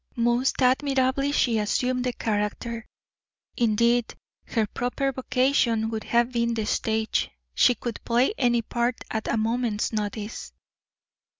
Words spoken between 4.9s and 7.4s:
vocation would have been the stage